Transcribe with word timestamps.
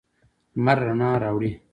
لمر 0.55 0.77
رڼا 0.85 1.09
راوړي. 1.23 1.51